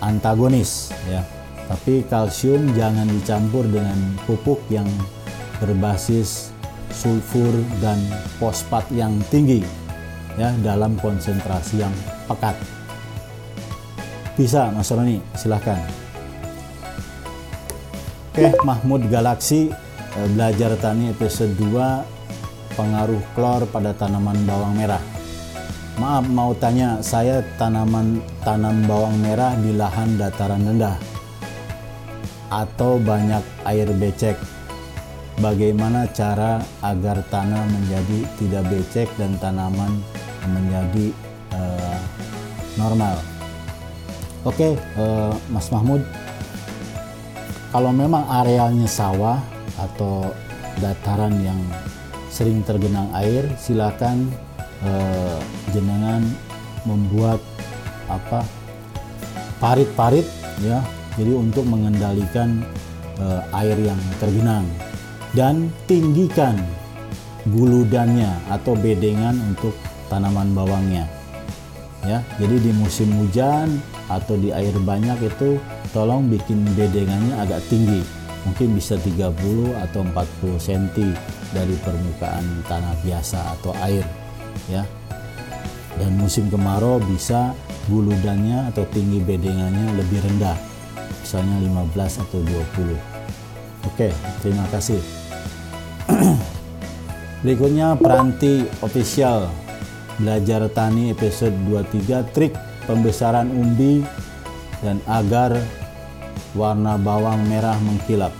antagonis 0.02 0.94
ya. 1.10 1.22
Tapi 1.66 2.06
kalsium 2.06 2.74
jangan 2.78 3.10
dicampur 3.10 3.66
dengan 3.66 3.98
pupuk 4.26 4.62
yang 4.70 4.86
berbasis 5.58 6.54
sulfur 6.94 7.54
dan 7.82 7.98
fosfat 8.38 8.86
yang 8.94 9.18
tinggi 9.30 9.85
ya 10.36 10.52
dalam 10.64 10.96
konsentrasi 11.00 11.84
yang 11.84 11.94
pekat. 12.28 12.56
Bisa 14.36 14.68
Mas 14.76 14.92
Roni, 14.92 15.24
silahkan. 15.36 15.80
Oke, 18.36 18.52
Mahmud 18.68 19.08
Galaksi 19.08 19.72
eh, 20.20 20.28
belajar 20.36 20.76
tani 20.76 21.16
episode 21.16 21.56
2 21.56 22.76
pengaruh 22.76 23.24
klor 23.32 23.64
pada 23.72 23.96
tanaman 23.96 24.36
bawang 24.44 24.76
merah. 24.76 25.00
Maaf 25.96 26.28
mau 26.28 26.52
tanya, 26.52 27.00
saya 27.00 27.40
tanaman 27.56 28.20
tanam 28.44 28.84
bawang 28.84 29.16
merah 29.24 29.56
di 29.56 29.72
lahan 29.72 30.20
dataran 30.20 30.68
rendah 30.68 31.00
atau 32.52 33.00
banyak 33.00 33.44
air 33.64 33.88
becek. 33.96 34.36
Bagaimana 35.36 36.08
cara 36.16 36.64
agar 36.80 37.20
tanah 37.28 37.68
menjadi 37.68 38.20
tidak 38.40 38.64
becek 38.72 39.10
dan 39.20 39.36
tanaman 39.36 40.00
menjadi 40.48 41.12
uh, 41.52 42.00
normal? 42.80 43.20
Oke, 44.48 44.80
uh, 44.96 45.36
Mas 45.52 45.68
Mahmud, 45.74 46.00
kalau 47.76 47.92
memang 47.92 48.24
arealnya 48.32 48.88
sawah 48.88 49.44
atau 49.76 50.32
dataran 50.80 51.36
yang 51.44 51.60
sering 52.32 52.64
tergenang 52.64 53.08
air, 53.16 53.48
silakan 53.56 54.28
eh, 54.84 55.40
jenengan 55.72 56.24
membuat 56.84 57.40
apa 58.12 58.44
parit-parit 59.60 60.28
ya. 60.60 60.84
Jadi 61.16 61.32
untuk 61.32 61.64
mengendalikan 61.64 62.60
eh, 63.20 63.42
air 63.56 63.76
yang 63.80 64.00
tergenang 64.20 64.68
dan 65.38 65.70
tinggikan 65.86 66.58
guludannya 67.52 68.32
atau 68.50 68.74
bedengan 68.74 69.38
untuk 69.54 69.76
tanaman 70.10 70.56
bawangnya. 70.56 71.06
Ya 72.06 72.22
jadi 72.42 72.58
di 72.62 72.72
musim 72.74 73.12
hujan 73.22 73.82
atau 74.10 74.38
di 74.38 74.54
air 74.54 74.74
banyak 74.74 75.18
itu 75.26 75.58
tolong 75.94 76.26
bikin 76.32 76.66
bedengannya 76.74 77.36
agak 77.38 77.62
tinggi. 77.70 78.02
Mungkin 78.46 78.78
bisa 78.78 78.98
30 79.02 79.34
atau 79.90 80.06
40 80.06 80.58
cm 80.62 81.18
dari 81.50 81.74
permukaan 81.82 82.46
tanah 82.70 82.94
biasa 83.02 83.58
atau 83.58 83.74
air 83.82 84.06
ya. 84.70 84.86
Dan 85.98 86.20
musim 86.20 86.52
kemarau 86.52 87.02
bisa 87.02 87.56
buludannya 87.90 88.70
atau 88.74 88.86
tinggi 88.90 89.22
bedengannya 89.22 89.94
lebih 89.98 90.22
rendah 90.26 90.58
misalnya 91.26 91.58
15 91.90 92.22
atau 92.22 92.40
20 92.42 93.90
oke 93.90 94.08
terima 94.42 94.66
kasih 94.74 95.25
berikutnya 97.46 97.94
Peranti 98.02 98.66
Official. 98.82 99.46
Belajar 100.18 100.66
tani 100.74 101.14
episode 101.14 101.54
23 101.70 102.34
trik 102.34 102.58
pembesaran 102.90 103.54
umbi 103.54 104.02
dan 104.82 104.98
agar 105.06 105.54
warna 106.58 106.98
bawang 106.98 107.46
merah 107.46 107.78
mengkilap. 107.86 108.34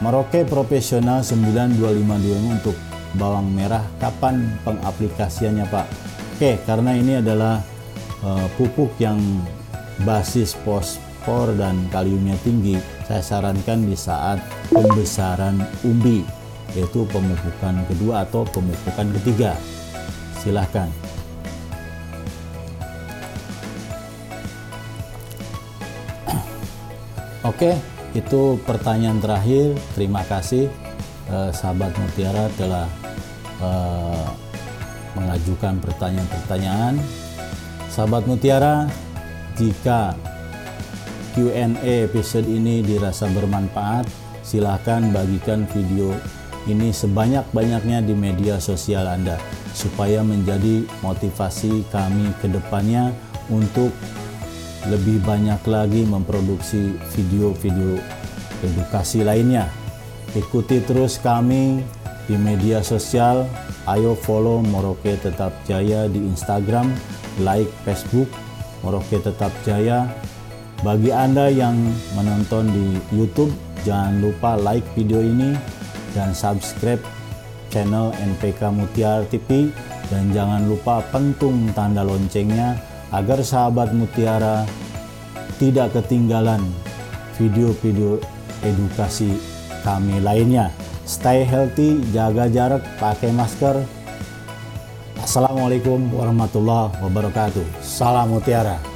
Merauke 0.00 0.48
Profesional 0.48 1.20
9252 1.20 2.56
untuk 2.56 2.76
bawang 3.20 3.52
merah. 3.52 3.84
Kapan 4.00 4.56
pengaplikasiannya 4.64 5.68
Pak? 5.68 5.86
Oke, 6.40 6.56
karena 6.64 6.96
ini 6.96 7.20
adalah 7.20 7.60
uh, 8.24 8.48
pupuk 8.56 8.96
yang 8.96 9.20
basis 10.08 10.56
fosfor 10.64 11.52
dan 11.52 11.84
kaliumnya 11.92 12.40
tinggi, 12.40 12.80
saya 13.04 13.20
sarankan 13.20 13.84
di 13.84 13.92
saat 13.92 14.40
pembesaran 14.72 15.60
umbi, 15.84 16.39
yaitu 16.74 17.06
pemupukan 17.10 17.74
kedua 17.90 18.22
atau 18.26 18.44
pemupukan 18.46 19.10
ketiga. 19.20 19.56
Silahkan. 20.40 20.88
Oke, 27.50 27.74
itu 28.14 28.58
pertanyaan 28.64 29.20
terakhir. 29.20 29.74
Terima 29.94 30.22
kasih 30.26 30.70
eh, 31.28 31.50
sahabat 31.54 31.92
Mutiara 31.98 32.48
telah 32.56 32.88
uh, 33.60 34.26
mengajukan 35.14 35.78
pertanyaan-pertanyaan. 35.82 36.98
Sahabat 37.90 38.24
Mutiara, 38.24 38.86
jika 39.58 40.14
Q&A 41.34 42.06
episode 42.06 42.46
ini 42.46 42.82
dirasa 42.82 43.26
bermanfaat, 43.30 44.06
silahkan 44.42 45.10
bagikan 45.14 45.66
video 45.70 46.14
ini 46.68 46.92
sebanyak-banyaknya 46.92 48.04
di 48.04 48.12
media 48.12 48.60
sosial 48.60 49.08
Anda 49.08 49.40
supaya 49.72 50.20
menjadi 50.20 50.84
motivasi 51.00 51.88
kami 51.88 52.36
ke 52.44 52.52
depannya 52.52 53.14
untuk 53.48 53.94
lebih 54.88 55.20
banyak 55.24 55.60
lagi 55.68 56.04
memproduksi 56.04 56.96
video-video 57.16 58.00
edukasi 58.64 59.24
lainnya. 59.24 59.68
Ikuti 60.36 60.84
terus 60.84 61.16
kami 61.20 61.80
di 62.28 62.36
media 62.36 62.84
sosial. 62.84 63.48
Ayo 63.88 64.12
follow 64.14 64.60
Moroke 64.60 65.16
Tetap 65.18 65.50
Jaya 65.64 66.06
di 66.06 66.20
Instagram, 66.20 66.92
like 67.40 67.66
Facebook 67.82 68.28
Moroke 68.84 69.16
Tetap 69.18 69.50
Jaya. 69.64 70.06
Bagi 70.80 71.12
Anda 71.12 71.52
yang 71.52 71.76
menonton 72.16 72.72
di 72.72 72.86
YouTube, 73.12 73.52
jangan 73.84 74.20
lupa 74.20 74.56
like 74.56 74.84
video 74.96 75.20
ini 75.20 75.79
dan 76.12 76.34
subscribe 76.34 77.00
channel 77.70 78.10
NPK 78.18 78.70
Mutiara 78.74 79.22
TV 79.30 79.70
dan 80.10 80.34
jangan 80.34 80.66
lupa 80.66 81.00
pentung 81.14 81.70
tanda 81.70 82.02
loncengnya 82.02 82.76
agar 83.14 83.40
sahabat 83.42 83.94
Mutiara 83.94 84.66
tidak 85.62 85.94
ketinggalan 85.94 86.60
video-video 87.38 88.18
edukasi 88.66 89.38
kami 89.86 90.20
lainnya. 90.20 90.68
Stay 91.08 91.42
healthy, 91.42 91.98
jaga 92.14 92.46
jarak, 92.46 92.82
pakai 93.00 93.32
masker. 93.34 93.82
Assalamualaikum 95.20 96.10
warahmatullahi 96.14 96.94
wabarakatuh. 97.02 97.66
Salam 97.82 98.34
Mutiara. 98.34 98.89